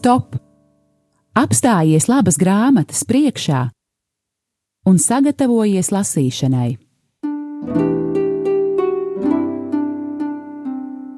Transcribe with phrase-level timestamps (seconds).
[0.00, 0.32] Stop!
[1.36, 3.66] Apstājies labas grāmatas priekšā
[4.88, 6.70] un sagatavojies lasīšanai.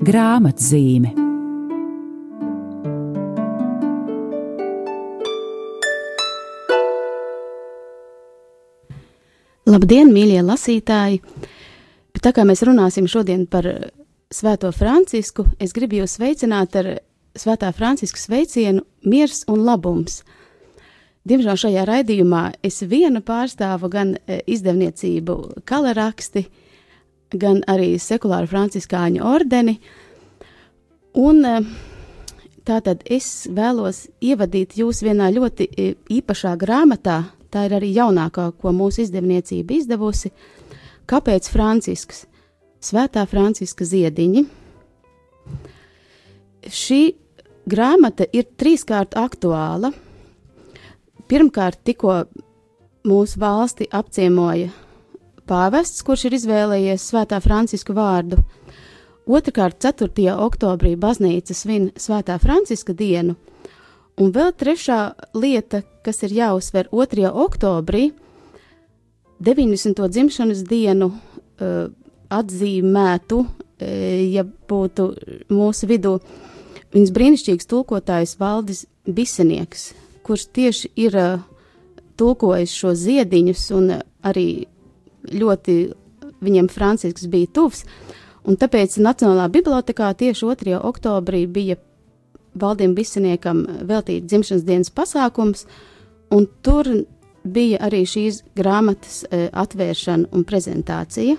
[0.03, 1.13] Grāmatzīme
[9.71, 11.23] Labdien, mīļie lasītāji!
[12.11, 13.71] Bet tā kā mēs runāsim šodien par
[14.35, 16.93] Svēto Francisku, es gribu jūs sveicināt ar
[17.39, 20.21] Svētā Franciska sveicienu miers un labums.
[21.29, 26.45] Diemžēl šajā raidījumā es viena pārstāvu gan e, izdevniecību kaleraksti,
[27.33, 29.79] gan arī sekulāru franciskāņu ordeni,
[31.15, 31.55] un e,
[32.67, 37.23] tātad es vēlos ievadīt jūs vienā ļoti e, īpašā grāmatā,
[37.55, 40.35] tā ir arī jaunākā, ko mūsu izdevniecība izdevusi,
[41.13, 42.27] Kāpēc Francisks?
[42.83, 44.45] Svētā Franciska ziediņi.
[46.73, 47.01] Šī
[47.69, 49.93] grāmata ir trīskārt aktuāla.
[51.31, 52.25] Pirmkārt, tikko
[53.09, 54.71] mūsu valsti apciemoja
[55.49, 58.41] pāvests, kurš ir izvēlējies Svētā Franciska vārdu.
[59.27, 60.35] Otrakārt, 4.
[60.43, 63.37] oktobrī baznīca svin Svētā Franciska dienu,
[64.19, 65.01] un vēl trešā
[65.39, 67.31] lieta, kas ir jāuzsver 2.
[67.31, 68.11] oktobrī,
[69.43, 70.07] 90.
[70.15, 71.91] dzimšanas dienu uh,
[72.31, 73.87] atzīmētu, uh,
[74.31, 75.09] ja būtu
[75.51, 76.19] mūsu vidū
[76.93, 79.93] viņas brīnišķīgs tulkotājs Valdis Bisenieks,
[80.27, 81.41] kurš tieši ir uh,
[82.17, 84.49] tulkojis šo ziediņus un arī
[85.33, 85.77] ļoti
[86.43, 87.85] viņam Francisks bija tuvs,
[88.47, 90.79] un tāpēc Nacionālā bibliotekā tieši 2.
[90.83, 91.79] oktobrī bija
[92.59, 95.65] Valdim Biseniekam veltīts dzimšanas dienas pasākums,
[96.35, 96.89] un tur
[97.43, 101.39] bija arī šīs grāmatas e, atvēršana un prezentācija.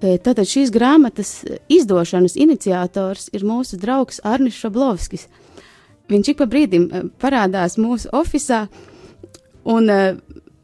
[0.00, 5.26] E, tātad šīs grāmatas izdošanas iniciators ir mūsu draugs Arnis Šablovskis.
[6.10, 8.68] Viņš ik pa brīdim e, parādās mūsu oficiālā,
[9.68, 9.92] un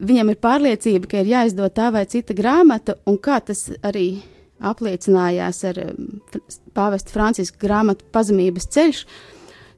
[0.01, 4.07] viņam ir pārliecība, ka ir jāizdod tā vai cita grāmata, un kā tas arī
[4.57, 5.79] apliecinājās ar
[6.73, 9.03] pāvesta Franciska grāmatu pazemības ceļš,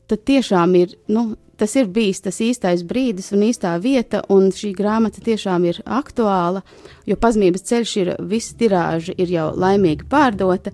[0.10, 4.72] tad tiešām ir nu, tas ir bijis tas īstais brīdis un īstā vieta, un šī
[4.78, 6.64] grāmata tiešām ir aktuāla,
[7.10, 10.74] jo pazemības ceļš ir visa tirāža, ir jau laimīgi pārdota.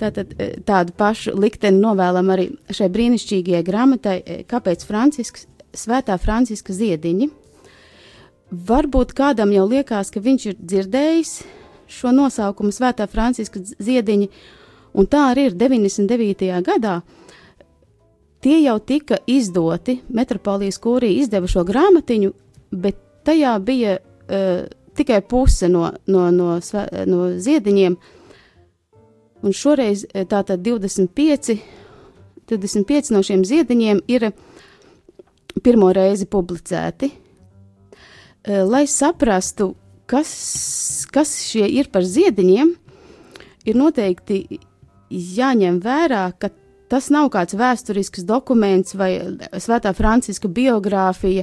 [0.00, 6.70] Tātad eh, tādu pašu likteni novēlam arī šai brīnišķīgajai grāmatai, eh, kāpēc Francisks, Svētā Franciska
[6.74, 7.28] ziediņi.
[8.54, 11.32] Varbūt kādam jau liekas, ka viņš ir dzirdējis
[11.90, 14.28] šo nosaukumu Svētā Franciska ziediņi,
[14.94, 16.62] un tā arī ir 99.
[16.62, 17.00] gadā
[18.44, 22.32] Tie jau tika izdoti, Metropolijas kūrija izdeva šo grāmatiņu,
[22.76, 26.58] bet tajā bija uh, tikai puse no, no, no,
[27.06, 27.96] no ziediņiem.
[29.44, 31.56] Un šoreiz e, tātad 25,
[32.48, 34.30] 25 no šiem ziediņiem ir
[35.64, 37.10] pirmo reizi publicēti.
[38.44, 39.70] Lai saprastu,
[40.08, 40.30] kas,
[41.12, 42.74] kas šie ir par ziediņiem,
[43.64, 44.42] ir noteikti
[45.08, 46.50] jāņem vērā, ka
[46.94, 49.16] Tas nav kāds vēsturisks dokuments vai
[49.58, 51.42] Svētā Franciska biogrāfija.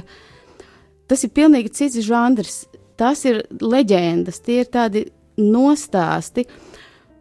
[1.10, 2.62] Tas ir pilnīgi cits žanrs.
[2.96, 5.02] Tas ir leģendas, tie ir tādi
[5.36, 6.46] nostāsti.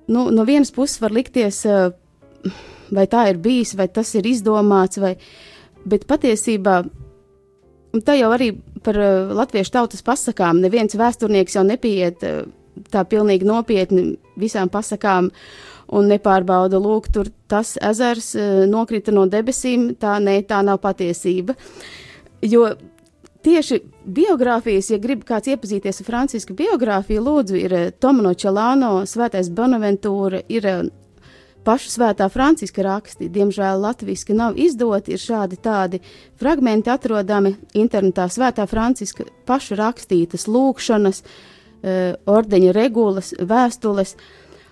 [0.07, 1.91] Nu, no vienas puses var likties, eh,
[2.91, 5.17] vai tā ir bijis, vai tas ir izdomāts, vai,
[5.83, 6.81] bet patiesībā
[7.99, 8.53] tā jau arī
[8.83, 10.63] par eh, latviešu tautas pasakām.
[10.63, 12.43] Neviens vēsturnieks jau nepieiet eh,
[12.91, 15.31] tā pilnīgi nopietni visām pasakām
[15.91, 21.57] un nepārbauda, lūk, tur tas ezers eh, nokrita no debesīm, tā nē, tā nav patiesība.
[22.41, 22.69] Jo
[23.43, 29.51] tieši biogrāfijas, ja grib kāds iepazīties ar Francisku biogrāfiju, lūdzu, ir eh, Tomano Čelāno, Svētais
[29.53, 30.81] Bonaventūra, ir eh,
[31.65, 33.29] paša svētā Franciska raksti.
[33.33, 36.01] Diemžēl latviešu nav izdoti, ir šādi tādi
[36.39, 38.27] fragmenti atrodami internetā.
[38.31, 41.23] Svētā Franciska paša rakstītas lūkšanas,
[41.81, 44.15] ordeņa regulas, vēstules.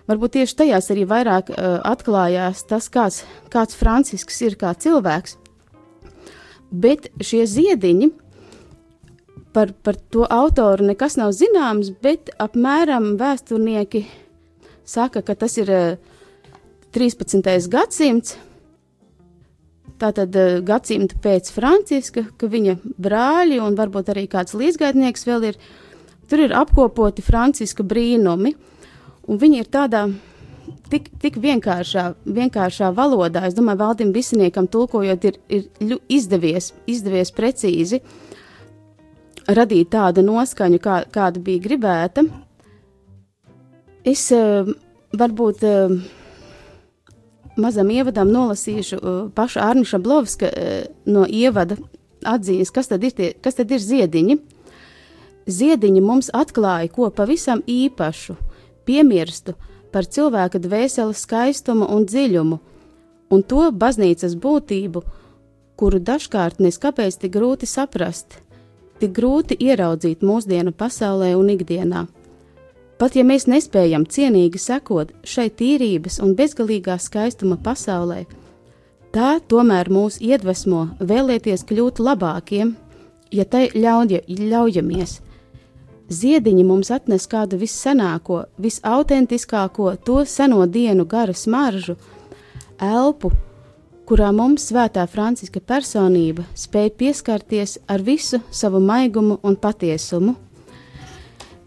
[0.10, 3.22] Varbūt tieši tajās arī vairāk uh, atklājās tas, kāds,
[3.54, 5.38] kāds Francisks ir kā cilvēks.
[6.70, 8.10] Bet šie ziediņi
[9.54, 14.04] par, par to autoru nekas nav zināms, bet apmēram vēsturnieki
[14.86, 16.16] saka, ka tas ir uh,
[16.96, 17.46] 13.
[17.70, 18.38] gadsimts.
[20.02, 25.62] Tātad uh, gadsimta pēc Franciska, ka viņa brāļi un varbūt arī kāds līdzgaitnieks vēl ir,
[26.30, 28.56] tur ir apkopoti Franciska brīnumi.
[29.30, 30.08] Un viņi ir tādā
[30.90, 38.02] tik, tik vienkāršā, vienkāršā valodā, es domāju, Valdim Bisiniekam tulkojot, ir, ir izdevies, izdevies precīzi
[39.50, 42.26] radīt tādu noskaņu, kā, kāda bija gribēta.
[44.08, 44.70] Es uh,
[45.18, 45.96] varbūt uh,
[47.60, 50.52] mazam ievadam nolasīšu uh, pašu Arniša Blovska
[51.10, 51.78] no ievada
[52.26, 54.38] atzīmes, kas tad ir, tie, kas tad ir ziediņi.
[55.50, 58.36] Ziediņi mums atklāja ko pavisam īpašu,
[58.86, 59.56] piemirstu
[59.94, 62.60] par cilvēka dvēseles skaistumu un dziļumu,
[63.34, 65.02] un to baznīcas būtību,
[65.80, 68.40] kuru dažkārt neskapēc tik grūti saprast,
[69.00, 72.06] tik grūti ieraudzīt mūsdienu pasaulē un ikdienā.
[73.00, 78.26] Pat ja mēs nespējam cienīgi sekot šai tīrības un bezgalīgā skaistuma pasaulē,
[79.16, 82.76] tā tomēr mūs iedvesmo vēlēties kļūt labākiem,
[83.32, 85.16] ja tai ļauj, ļaujamies.
[86.10, 91.96] Ziediņi mums atnes kādu vissenāko, visautentiskāko, to seno dienu garu smaržu,
[92.82, 93.30] elpu,
[94.10, 100.36] kurā mums svētā Franciska personība spēja pieskarties ar visu savu maigumu un patiesumu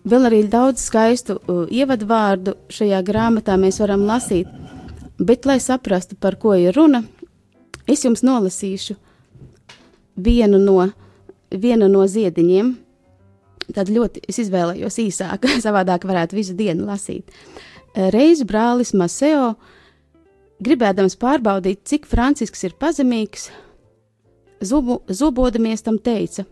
[0.02, 4.48] Vēl arī daudz skaistu uh, ievadvārdu šajā grāmatā mēs varam lasīt,
[5.18, 7.04] bet, lai saprastu, par ko ir runa,
[7.86, 8.96] es jums nolasīšu
[10.18, 10.88] vienu no,
[11.54, 12.74] vienu no ziediņiem.
[13.70, 17.30] Tad ļoti es izvēlējos īsāk, savādāk varētu visu dienu lasīt.
[17.92, 19.52] Reiz brālis Maseo,
[20.64, 23.50] gribēdams pārbaudīt, cik Francisks ir pazemīgs,
[24.64, 26.46] zubu, zubodamies tam teica: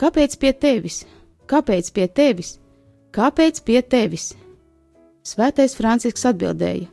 [0.00, 1.02] Kāpēc pie tevis?
[1.50, 2.54] Kāpēc pie tevis?
[3.12, 4.30] Kāpēc pie tevis?
[5.26, 6.88] Svētais Francisks atbildēja: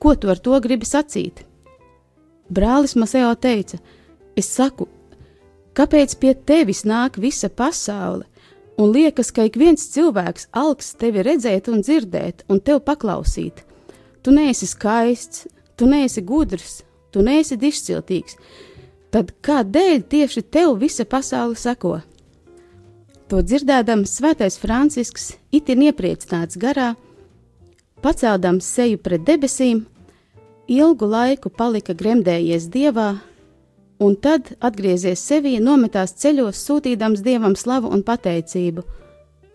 [0.00, 1.44] Ko tu ar to gribi sacīt?
[2.48, 3.78] Brālis Maseo teica:
[4.38, 4.88] Es saku,
[5.76, 8.24] kāpēc pie tevis nāk visa pasaule,
[8.78, 13.64] un liekas, ka ik viens cilvēks alks tevi redzēt un dzirdēt, un tev paklausīt.
[14.22, 15.46] Tu neesi skaists,
[15.76, 18.36] tu neesi gudrs, tu neesi dišciltīgs.
[19.10, 21.98] Tad kādēļ tieši tev visa pasaule seko?
[23.30, 26.92] To dzirdēdams, Svētais Francisks itin iepriecināts garā,
[28.02, 29.84] paceldams seju pret debesīm,
[30.70, 33.12] ilgu laiku palika gremdējies dievā,
[34.00, 38.84] un tad, atgriezies sevī, nometās ceļos, sūtīdams dievam slavu un pateicību,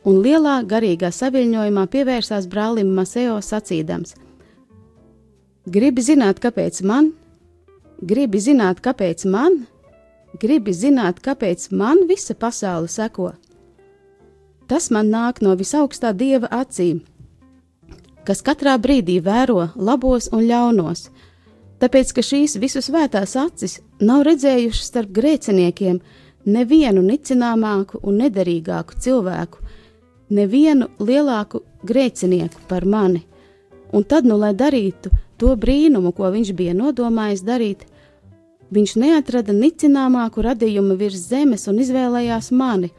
[0.05, 4.15] un lielā garīgā saviņojumā pievērsās brālim Maseo sacīdams:
[5.65, 7.13] Gribi zināt, kāpēc man?
[8.05, 9.63] Gribi zināt, kāpēc man?
[10.37, 13.31] Gribi zināt, kāpēc man visa pasaule seko?
[14.69, 16.99] Tas man nāk no visaugstā dieva acīm,
[18.25, 21.07] kas katrā brīdī vēro labos un ļaunos,
[21.85, 25.99] tāpēc ka šīs visu svētās acis nav redzējušas starp grēciniekiem
[26.49, 29.61] nevienu nicināmāku un nederīgāku cilvēku,
[30.33, 33.21] nevienu lielāku grēcinieku par mani.
[33.93, 37.85] Un tad, nu, lai darītu to brīnumu, ko viņš bija nodomājis darīt,
[38.73, 42.89] viņš neatrada nicināmāku radījumu virs zemes un izvēlējās mani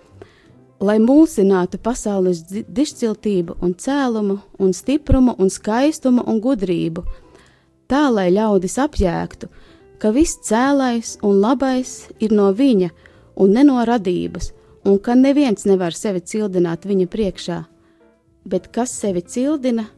[0.81, 7.05] lai mulsinātu pasaules dišciltību un cēlumu, un stiprumu un skaistumu un gudrību,
[7.91, 9.49] tā lai ļaudis apjēgtu,
[9.99, 12.91] ka viss cēlais un labais ir no viņa
[13.37, 14.53] un ne no radības,
[14.85, 17.59] un ka neviens nevar sevi cildināt viņa priekšā,
[18.45, 19.89] bet kas sevi cildina,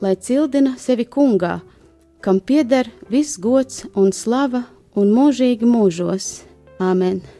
[0.00, 1.58] lai cildina sevi kungā,
[2.20, 4.64] kam pieder viss gods un slava
[4.98, 6.30] un mūžīgi mūžos.
[6.78, 7.37] Āmen!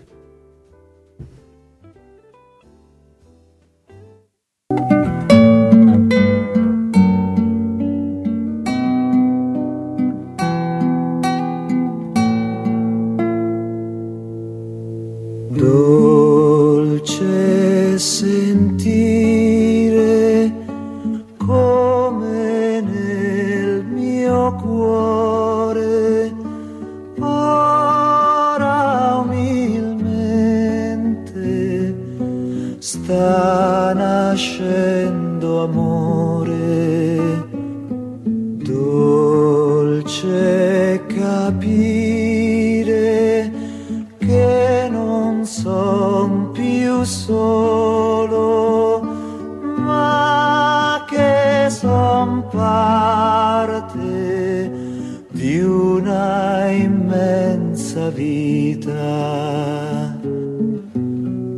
[55.98, 58.96] una immensa vita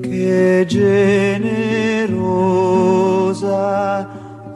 [0.01, 2.09] che generosa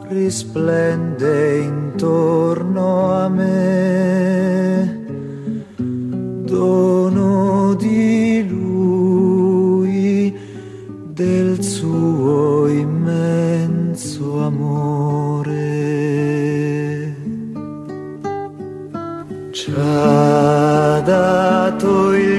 [0.07, 5.03] risplende intorno a me.
[5.77, 7.04] Dove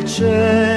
[0.07, 0.76] chain.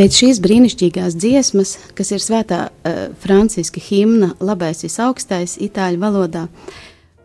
[0.00, 6.46] Pēc šīs brīnišķīgās dziesmas, kas ir svētā uh, Franciska himna, labais visaugstais itāļu valodā,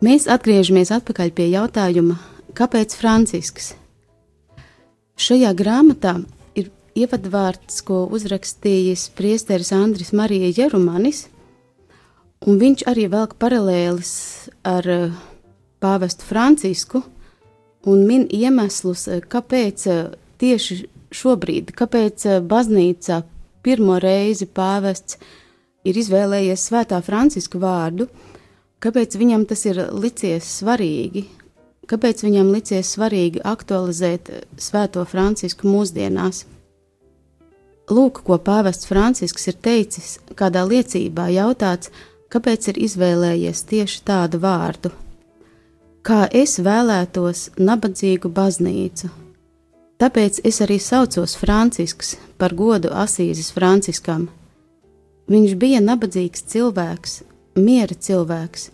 [0.04, 2.18] mēs atgriežamies atpakaļ pie jautājuma,
[2.52, 3.70] kāpēc Francisks?
[5.16, 6.18] Šajā grāmatā
[6.52, 11.30] ir ievadvārds, ko uzrakstījis priesteris Andris Marija Jerumanis,
[12.44, 14.12] un viņš arī velk paralēlis
[14.68, 15.16] ar uh,
[15.80, 17.00] pāvestu Francisku
[17.88, 20.82] un min iemeslus, uh, kāpēc uh, tieši
[21.20, 23.22] šobrīd, kāpēc eh, baznīca
[23.66, 25.18] pirmo reizi pāvests
[25.86, 28.08] ir izvēlējies svētā Franciska vārdu,
[28.82, 31.24] kāpēc viņam tas ir licies svarīgi,
[31.90, 36.44] kāpēc viņam licies svarīgi aktualizēt eh, svēto Francisku mūsdienās.
[37.86, 41.92] Lūk, ko pāvests Francisks ir teicis, kādā liecībā jautāts,
[42.34, 44.90] kāpēc ir izvēlējies tieši tādu vārdu.
[46.06, 49.10] Kā es vēlētos nabadzīgu baznīcu,
[49.96, 54.26] Tāpēc es arī saucos Francisks par godu Asīzes Franciskam.
[55.32, 57.14] Viņš bija nabadzīgs cilvēks,
[57.56, 58.68] miera cilvēks,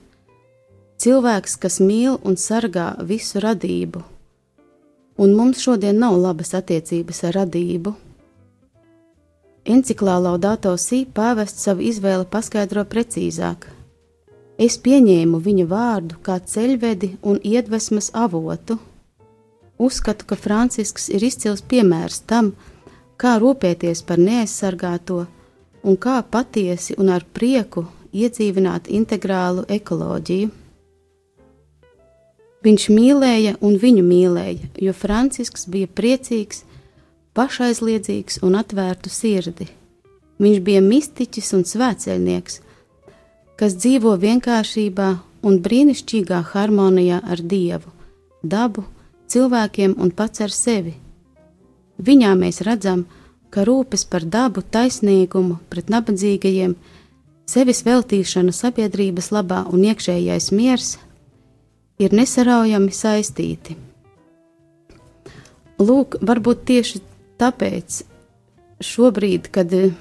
[0.98, 4.02] cilvēks, kas mīl un sargā visu radību,
[5.22, 7.94] un mums šodien nav labas attiecības ar radību.
[9.62, 13.68] Enciklā Laudato Sī pāvests savu izvēli paskaidro precīzāk.
[14.58, 18.82] Es pieņēmu viņa vārdu kā ceļvedi un iedvesmas avotu
[19.82, 22.52] Uzskatu, ka Francisks ir izcils piemērs tam,
[23.18, 25.24] kā rūpēties par neaizsargāto
[25.82, 30.50] un kā patiesi un ar prieku iedzīvināt integrālu ekoloģiju.
[32.62, 36.62] Viņš mīlēja un viņu mīlēja, jo Francisks bija priecīgs,
[37.34, 39.66] pašaizliedzīgs un atvērtu sirdi.
[40.42, 42.60] Viņš bija mistiķis un svētceļnieks,
[43.58, 45.08] kas dzīvo vienkāršībā
[45.42, 47.90] un brīnišķīgā harmonijā ar Dievu,
[48.42, 48.86] dabu
[49.32, 50.94] cilvēkiem un pats ar sevi.
[52.02, 53.06] Viņā mēs redzam,
[53.52, 56.74] ka rūpes par dabu, taisnīgumu, pret nabadzīgajiem,
[57.48, 60.94] sevis veltīšana sabiedrības labā un iekšējais miers
[62.02, 63.76] ir nesaraujami saistīti.
[65.82, 67.02] Lūk, varbūt tieši
[67.40, 68.02] tāpēc
[68.82, 69.92] šobrīd, kad eh,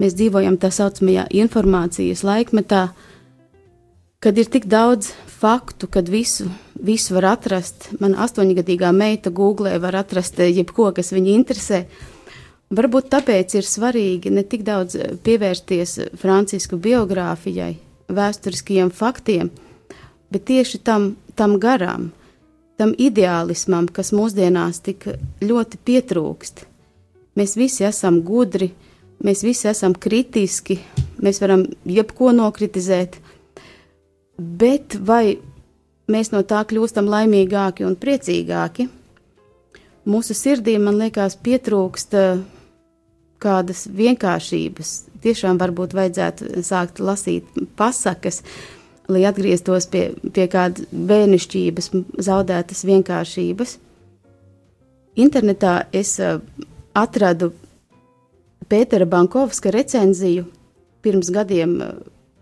[0.00, 2.86] mēs dzīvojam tā saucamajā informācijas laikmetā,
[4.22, 7.90] kad ir tik daudz faktu, kad visu, visu var atrast.
[8.00, 11.82] Man astoņgadīgā meita googlē var atrast eh, jebko, kas viņu interesē.
[12.72, 17.74] Varbūt tāpēc ir svarīgi ne tik daudz eh, pievērsties Francisku biogrāfijai,
[18.12, 19.50] vēsturiskajiem faktiem,
[20.32, 22.10] bet tieši tam, tam garām,
[22.78, 25.10] tam ideālismam, kas mūsdienās tik
[25.42, 26.64] ļoti pietrūkst.
[27.38, 28.70] Mēs visi esam gudri,
[29.24, 30.78] mēs visi esam kritiski,
[31.22, 33.18] mēs varam jebko nokritizēt,
[34.42, 35.38] Bet vai
[36.10, 38.88] mēs no tā kļūstam laimīgāki un priecīgāki?
[40.08, 42.40] Mūsu sirdī, man liekas, pietrūkst eh,
[43.42, 44.92] kādas vienkāršības.
[45.22, 47.46] Tiešām varbūt vajadzētu sākt lasīt
[47.78, 48.40] pasakas,
[49.12, 51.90] lai atgrieztos pie, pie kādas bērnišķības,
[52.26, 53.76] zaudētas vienkāršības.
[55.22, 56.40] Internetā es eh,
[56.98, 57.52] atradu
[58.72, 60.46] Pētera Bankovska recenziju
[61.04, 61.78] pirms gadiem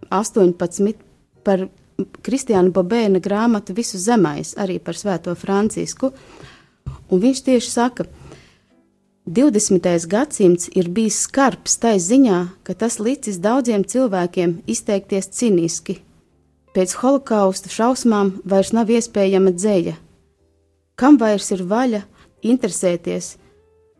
[0.08, 0.96] 18 eh,
[1.44, 1.66] par
[2.24, 6.12] Kristiāna Bobēna grāmatu Visu zemais, arī par Svēto Francisku.
[7.10, 8.06] Un viņš tieši saka,
[9.30, 10.06] 20.
[10.10, 16.00] gadsimts ir bijis skarbs tai ziņā, ka tas licis daudziem cilvēkiem izteikties ciniski.
[16.74, 19.94] Pēc holokausta šausmām vairs nav iespējama dzēja.
[20.98, 22.04] Kam vairs ir vaļa
[22.42, 23.36] interesēties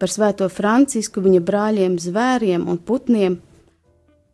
[0.01, 3.39] par Svēto Francisku, viņa brāļiem, zvēriem un putniem,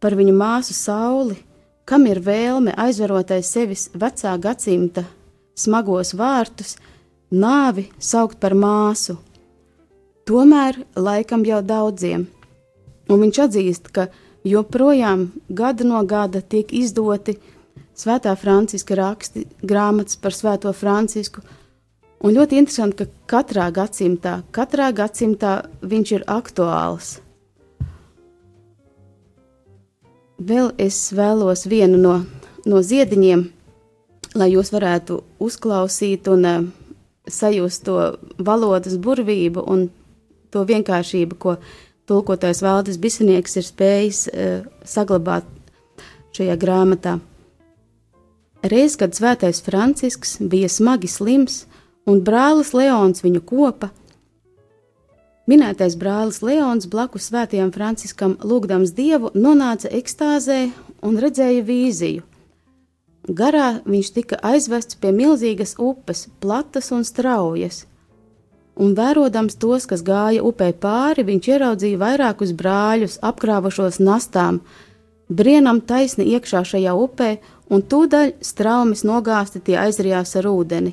[0.00, 1.36] par viņu māsu sauli,
[1.86, 5.06] kam ir vēlme aizvarotais sevis vecā gadsimta
[5.56, 6.76] smagos vārtus,
[7.30, 9.16] nāvi saukt par māsu.
[10.26, 12.26] Tomēr laikam jau daudziem,
[13.08, 14.08] un viņš atzīst, ka
[14.46, 17.38] joprojām gada no gada tiek izdoti
[17.96, 21.40] Svētā Franciska raksti, grāmatas par Svēto Francisku.
[22.20, 27.14] Un ļoti interesanti, ka katrā gadsimtā, katrā gadsimtā viņš ir aktuāls.
[30.36, 32.16] Vēl es vēlos vienu no,
[32.68, 33.46] no ziediņiem,
[34.36, 36.66] lai jūs varētu uzklausīt un uh,
[37.24, 37.96] sajust to
[38.36, 39.86] valodas burvību un
[40.52, 41.56] to vienkāršību, ko
[42.06, 45.48] tulkotājs Valdis Bisinieks ir spējis uh, saglabāt
[46.36, 47.16] šajā grāmatā.
[48.66, 51.64] Reiz, kad svētais Francisks bija smagi slims
[52.04, 53.88] un brālis Leons viņu kopa,
[55.46, 60.72] Minētais brālis Leons blakus svētajam Franciskam lūgdams dievu nonāca ekstāzē
[61.06, 62.24] un redzēja vīziju.
[63.30, 67.86] Garā viņš tika aizvests pie milzīgas upes, platas un straujas.
[68.76, 74.60] un vērodams tos, kas gāja upē pāri, viņš ieraudzīja vairākus brāļus, apkrāvušos nastām,
[75.28, 77.38] brienam taisni iekšā šajā upē,
[77.70, 80.92] un tūdaļ straumes nogāzti tie aizrijās ar ūdeni.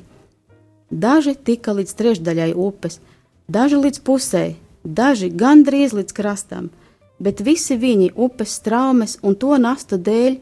[0.90, 3.00] Daži tika līdz trešdaļai upes,
[3.48, 4.44] daži līdz pusē,
[4.84, 6.70] daži gandrīz līdz krastam,
[7.18, 10.38] bet visi viņi upes straumes un to nastu dēļ,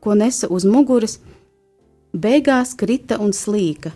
[0.00, 1.18] ko nesa uz muguras,
[2.12, 3.92] beigās krita un slīka.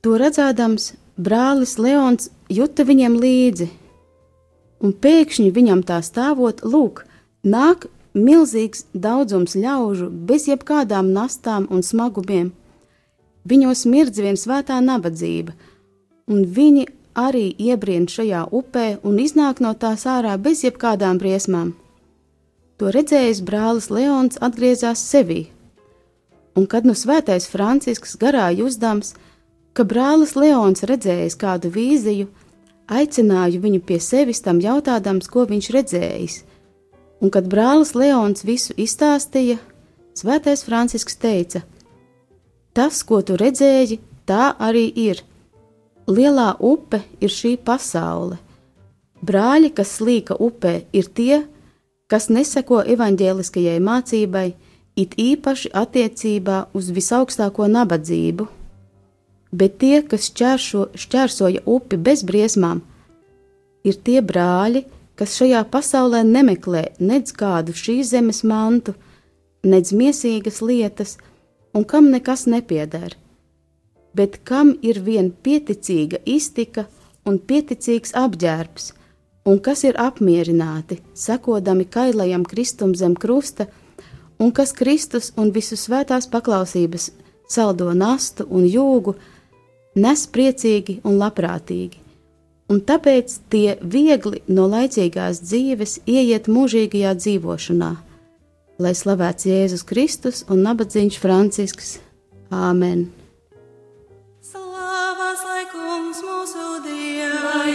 [0.00, 3.68] To redzēdams, brālis Leons juta viņiem līdzi,
[4.80, 7.04] un pēkšņi viņam tā stāvot, lūk,
[7.44, 12.50] nāk milzīgs daudzums ļaužu bez jebkādām nastām un smagumiem.
[13.44, 15.54] Viņos mirdz vien svētā nabadzība,
[16.28, 21.74] un viņi arī iebrien šajā upē un iznāk no tās ārā bez jebkādām briesmām.
[22.78, 25.48] To redzējis brālis Leons atgriezās sevī,
[26.56, 29.14] un kad nu svētais Francisks garā jūzdams,
[29.72, 32.28] ka brālis Leons redzējis kādu vīziju,
[32.90, 36.36] aicināju viņu pie sevis tam jautādams, ko viņš redzējis,
[37.20, 39.58] un kad brālis Leons visu izstāstīja,
[40.16, 41.62] svētais Francisks teica:
[42.72, 45.24] Tas, ko tu redzēji, tā arī ir.
[46.10, 48.40] Lielā upe ir šī pasaule.
[49.22, 51.42] Brāļi, kas slīka upē, ir tie,
[52.10, 54.48] kas neseko evaņģēliskajai mācībai,
[54.98, 58.48] it īpaši attiecībā uz visaugstāko nabadzību,
[59.52, 62.82] bet tie, kas šķērso, šķērsoja upi bez briesmām,
[63.86, 68.96] ir tie brāļi, kas šajā pasaulē nemeklē nedz kādu šīs zemes mantu,
[69.62, 71.18] nedz miesīgas lietas,
[71.76, 73.14] un kam nekas nepieder,
[74.14, 76.86] bet kam ir vien pieticīga iztika
[77.26, 78.92] un pieticīgs apģērbs,
[79.46, 83.68] un kas ir apmierināti, sekodami kailajam kristum zem krusta,
[84.40, 87.10] un kas Kristus un visu svētās paklausības
[87.50, 89.16] saldo nastu un jūgu
[90.00, 91.98] nes priecīgi un labprātīgi,
[92.70, 97.94] un tāpēc tie viegli no laicīgās dzīves ieiet mūžīgajā dzīvošanā,
[98.80, 101.98] lai slavēts Jēzus Kristus un nabadzīgs Francisks.
[102.50, 103.19] Āmen!
[105.70, 107.70] Slavas lai kungs mūsu Dievam!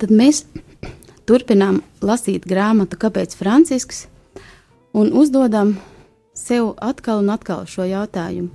[0.00, 0.38] Tātad mēs
[1.28, 4.06] turpinām lasīt grāmatu, kāpēc Francisks,
[4.96, 5.74] un uzdodam
[6.32, 8.48] sev atkal un atkal šo jautājumu.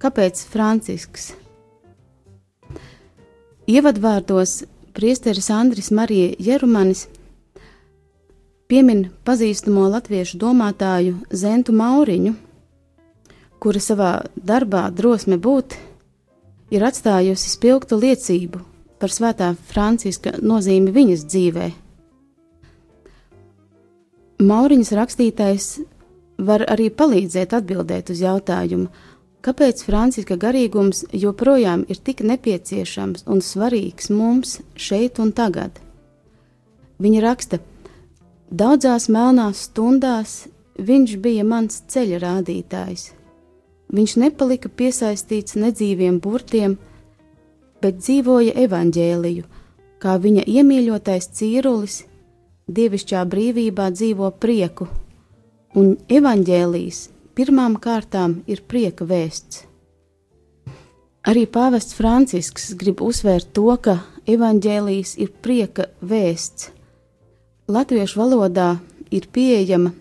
[0.00, 1.34] Kāpēc Francisks?
[3.68, 4.62] Ievadvārdos
[4.96, 7.04] priesteris Andris Marija Jerumanis
[8.64, 12.32] piemin pazīstamo latviešu domātāju Zentu Mauriņu,
[13.60, 15.76] kura savā darbā drosme būt
[16.72, 18.71] ir atstājusi spilgtu liecību
[19.02, 21.70] par svētā Franciska nozīmi viņas dzīvē.
[24.42, 25.66] Mauriņas rakstītais
[26.42, 28.88] var arī palīdzēt atbildēt uz jautājumu,
[29.42, 35.80] Kāpēc Franciska garīgums joprojām ir tik nepieciešams un svarīgs mums šeit un tagad?
[37.02, 37.58] Viņa raksta,
[38.54, 40.36] daudzās melnās stundās
[40.78, 43.08] viņš bija mans ceļa rādītājs.
[43.90, 46.78] Viņš nepalika piesaistīts nedzīviem burtiem,
[47.82, 49.44] bet dzīvoja evaņģēliju,
[50.02, 52.02] kā viņa iemīļotais cīrulis,
[52.70, 54.88] dievišķā brīvībā dzīvo prieku,
[55.74, 57.02] un evaņģēlijas
[57.36, 59.66] pirmām kārtām ir prieka vēsts.
[61.22, 66.72] Arī pāvests Francisks grib uzsvērt to, ka evaņģēlijas ir prieka vēsts.
[67.70, 68.70] Latviešu valodā
[69.14, 69.92] ir pieejama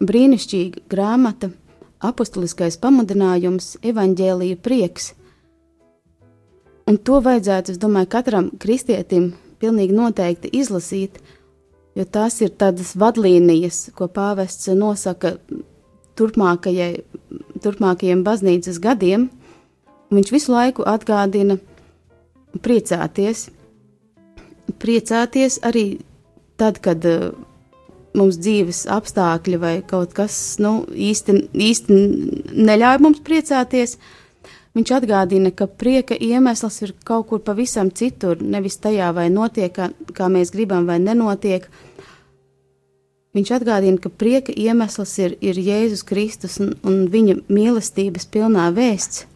[0.00, 1.50] brīnišķīga grāmata,
[2.02, 5.12] apustuliskais pamudinājums, evaņģēlīja prieks.
[6.90, 11.12] Un to vajadzētu, es domāju, katram kristietim pilnīgi noteikti izlasīt,
[11.94, 15.36] jo tās ir tādas vadlīnijas, ko pāvests nosaka
[16.18, 19.30] turpmākajiem baznīcas gadiem,
[20.12, 21.56] viņš visu laiku atgādina
[22.60, 23.48] priecāties.
[24.82, 26.00] Priecāties arī
[26.60, 27.32] tad, kad uh,
[28.18, 31.98] mums dzīves apstākļi vai kaut kas nu, īsti, īsti
[32.68, 33.96] neļauj mums priecāties.
[34.72, 39.90] Viņš atgādina, ka prieka iemesls ir kaut kur pavisam citur, nevis tajā, vai notiek, kā,
[40.16, 41.66] kā mēs gribam, vai nenotiek.
[43.36, 49.26] Viņš atgādina, ka prieka iemesls ir, ir Jēzus Kristus un, un viņa mīlestības pilnā vēsts.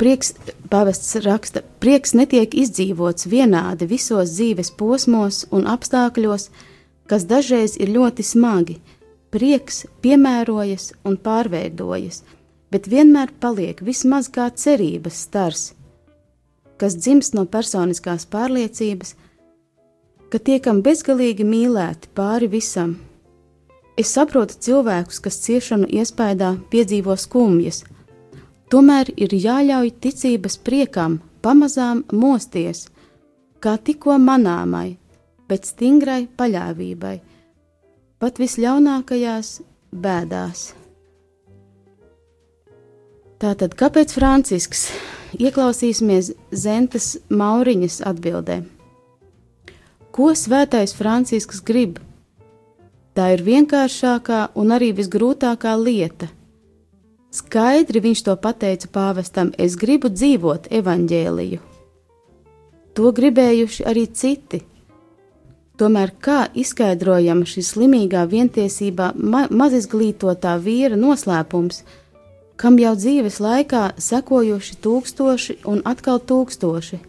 [0.00, 0.32] Prieks,
[0.72, 6.48] pavests raksta, prieks netiek izdzīvots vienādi visos dzīves posmos un apstākļos,
[7.06, 8.80] kas dažreiz ir ļoti smagi.
[9.34, 12.20] Prieks piemērojas un pārveidojas,
[12.70, 15.64] bet vienmēr paliek vismaz kā cerības stars,
[16.78, 19.16] kas dzimst no personiskās pārliecības,
[20.30, 22.94] ka tiekam bezgalīgi mīlēti pāri visam.
[23.98, 27.82] Es saprotu cilvēkus, kas ciešanu iespējā piedzīvo skumjas,
[28.70, 32.88] tomēr ir jāļauj ticības priekam pamazām mosties,
[33.58, 34.96] kā tikko manāmai,
[35.50, 37.16] bet stingrai paļāvībai,
[38.24, 39.58] pat visļaunākajās
[39.92, 40.70] bēdās.
[43.42, 44.86] Tātad, kāpēc Francisks?
[45.36, 48.62] Ieklausīsimies Zentes Mauriņas atbildē.
[50.14, 51.98] Ko svētais Francisks grib?
[53.12, 56.30] Tā ir vienkāršākā un arī visgrūtākā lieta.
[57.34, 61.60] Skaidri viņš to pateica pāvestam: Es gribu dzīvot evaņģēliju.
[62.94, 64.64] To gribējuši arī citi.
[65.74, 71.80] Tomēr kā izskaidrojama šī slimīgā vientiesībā ma mazizglītotā vīra noslēpums,
[72.56, 77.00] kam jau dzīves laikā sekojuši tūkstoši un atkal tūkstoši?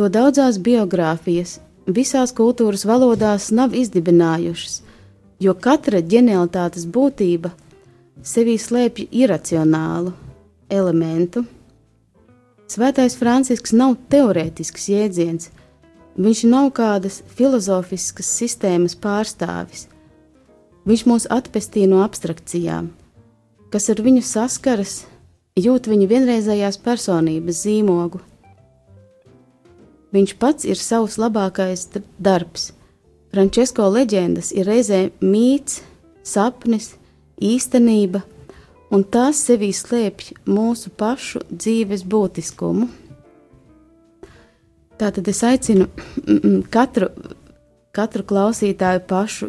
[0.00, 4.80] To daudzās biogrāfijas, visās kultūras valodās nav izdibinājušas,
[5.44, 7.52] jo katra ģenialitātes būtība
[8.24, 10.14] sevī slēpj iracionālu
[10.72, 11.44] elementu.
[12.72, 15.50] Svētais Francisks nav teorētisks jēdziens,
[16.16, 19.86] viņš nav kādas filozofiskas sistēmas pārstāvis.
[20.88, 22.90] Viņš mūs atpestīja no abstrakcijām,
[23.70, 25.04] kas ar viņu saskaras,
[25.56, 28.22] jūt viņa vienreizējās personības zīmogu
[30.12, 31.86] Viņš pats ir savs labākais
[32.20, 32.72] darbs.
[33.32, 35.80] Frančisko leģendas ir reizē mīts,
[36.20, 36.90] sapnis,
[37.40, 38.20] īstenība,
[38.92, 42.90] un tās sevī slēpj mūsu pašu dzīves būtiskumu.
[45.00, 45.88] Tātad es aicinu
[46.74, 47.08] katru,
[47.96, 49.48] katru klausītāju pašu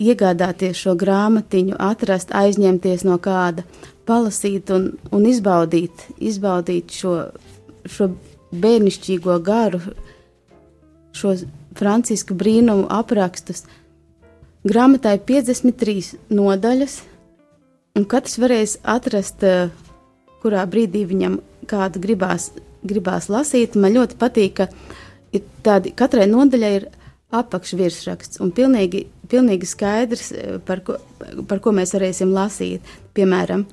[0.00, 3.64] iegādāties šo grāmatiņu, atrast, aizņemties no kāda,
[4.08, 7.14] palasīt un, un izbaudīt, izbaudīt šo,
[7.86, 8.10] šo
[8.54, 9.80] bērnišķīgo garu,
[11.14, 11.46] šos
[11.78, 13.64] francisku brīnumu aprakstus.
[14.64, 17.00] Grāmatā ir 53 nodaļas,
[17.98, 19.68] un katrs varēs atrast, eh,
[20.42, 22.50] kurā brīdī viņam kādu gribās,
[22.86, 23.78] gribās lasīt.
[23.78, 26.88] Man ļoti patīk, ka tādi, katrai nodaļai ir
[27.34, 30.98] apakšvirsraksts un pilnīgi, pilnīgi skaidrs, eh, par ko,
[31.48, 32.80] par ko mēs varēsim lasīt.
[33.14, 33.64] Piemēram,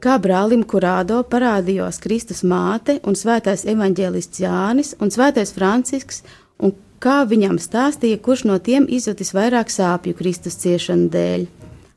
[0.00, 6.22] kā brālim Kurādo parādījās Kristus māte un svētais evaņģēlists Jānis un svētais Francisks,
[6.58, 11.46] un kā viņam stāstīja, kurš no tiem izjutis vairāk sāpju Kristus ciešanu dēļ.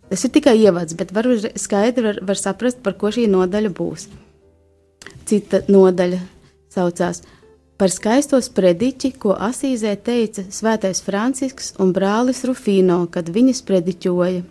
[0.09, 4.07] Tas ir tikai ievads, bet var skaidri var, var saprast, par ko šī nodaļa būs.
[5.29, 6.19] Cita nodaļa
[6.73, 7.23] saucās
[7.79, 14.47] par skaisto sprediķi, ko Asīzē teica svētais Francisks un brālis Rufino, kad viņi sprediķoja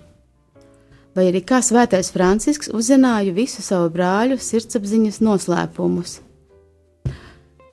[1.18, 6.20] vai arī kā svētais Francisks uzzināja visu savu brāļu sirdsapziņas noslēpumus.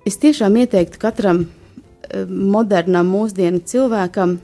[0.05, 4.39] Es tiešām ieteiktu katram eh, modernam mūsdienu cilvēkam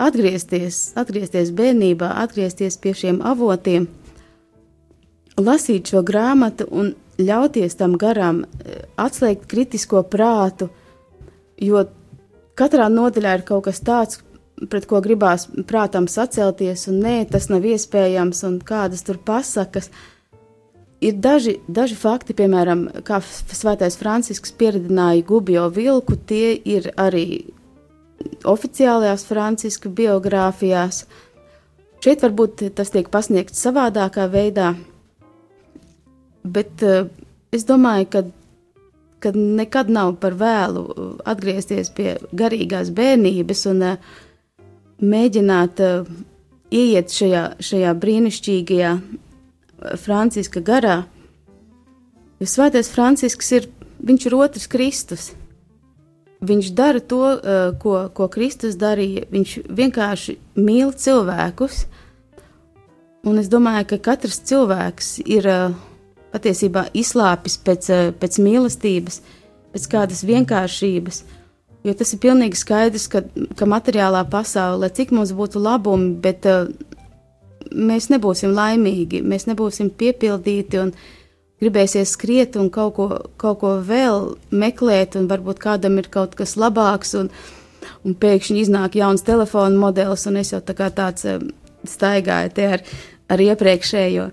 [0.00, 3.88] atgriezties, atgriezties bērnībā, atgriezties pie šiem avotiem,
[5.38, 10.70] lasīt šo grāmatu un ļauties tam garām, eh, atslēgt kritisko prātu,
[11.58, 11.84] jo
[12.56, 14.20] katrā nodaļā ir kaut kas tāds,
[14.68, 19.88] pret ko gribās prātam sacelties, un nē, tas nav iespējams, un kādas tur pasakas.
[21.00, 27.54] Ir daži, daži fakti, piemēram, kā Svētais Francisks pieredzināja Gubjo vilku, tie ir arī
[28.44, 31.06] oficiālajās Franciska biogrāfijās.
[32.04, 34.74] Šeit varbūt tas tiek pasniegts savādākā veidā,
[36.54, 37.08] bet uh,
[37.54, 38.24] es domāju, ka,
[39.22, 40.84] ka nekad nav par vēlu
[41.28, 44.12] atgriezties pie garīgās bērnības un uh,
[45.00, 45.80] mēģināt
[46.70, 48.94] ieiet šajā, šajā brīnišķīgajā
[50.00, 51.02] Franciska garā.
[52.40, 53.68] Jo Svētais Francisks ir,
[54.04, 55.30] viņš ir otrs Kristus.
[56.40, 57.24] Viņš dara to,
[57.82, 59.26] ko, ko Kristus darīja.
[59.32, 61.82] Viņš vienkārši mīl cilvēkus.
[63.28, 65.74] Un es domāju, ka katrs cilvēks ir uh,
[66.32, 69.20] patiesībā izslāpis pēc, uh, pēc mīlestības,
[69.74, 71.22] pēc kādas vienkāršības.
[71.24, 71.36] Uh,
[71.84, 73.22] Jo tas ir pilnīgi skaidrs, ka,
[73.56, 76.68] ka materiālā pasaulē, cik mums būtu labumi, bet uh,
[77.72, 80.92] mēs nebūsim laimīgi, mēs nebūsim piepildīti un
[81.60, 83.06] gribēsies skriet un kaut ko,
[83.40, 87.32] kaut ko vēl meklēt, un varbūt kādam ir kaut kas labāks, un,
[88.04, 91.40] un pēkšņi iznāk jauns telefona modelis, un es jau tā kā tāds uh,
[91.88, 92.84] staigāju te ar,
[93.32, 94.28] ar iepriekšējo.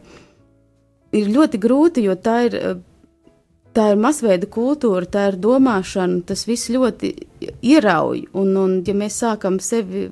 [1.18, 2.62] Ir ļoti grūti, jo tā ir.
[2.62, 2.86] Uh,
[3.78, 7.12] tā ir masveida kultūra, tā ir domāšana, tas viss ļoti
[7.62, 8.24] ierauj.
[8.34, 10.08] Un, un ja mēs sākam sevi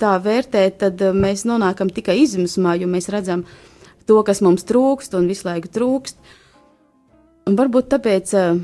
[0.00, 3.46] tā vērtēt, tad uh, mēs nonākam tikai izmismā, jo mēs redzam
[4.04, 6.20] to, kas mums trūkst un visu laiku trūkst.
[7.48, 8.60] Un varbūt tāpēc uh,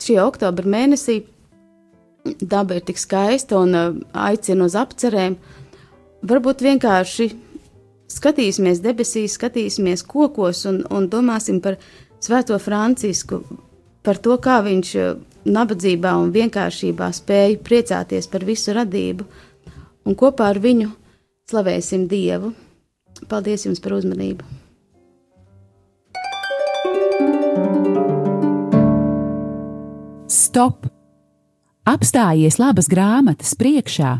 [0.00, 1.20] šī oktobra mēnesī
[2.40, 3.76] daba ir tik skaista un
[4.12, 5.36] aicina uz apcerēm.
[6.28, 7.28] Varbūt vienkārši
[8.08, 11.78] skatīsimies debesīs, skatīsimies kokos un, un domāsim par
[12.18, 13.42] Svēto Francisku
[14.02, 15.16] par to, kā viņš eh,
[15.48, 19.26] nabadzībā un vienkāršībā spēja priecāties par visu radību,
[20.08, 20.90] un kopā ar viņu
[21.50, 22.54] slavēsim Dievu.
[23.28, 24.46] Paldies jums par uzmanību!
[30.28, 30.86] Stop!
[31.88, 34.18] Apstājies labas grāmatas priekšā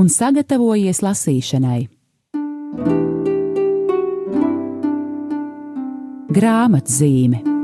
[0.00, 1.97] un sagatavojies lasīšanai.
[6.38, 7.57] Grāmatzīme.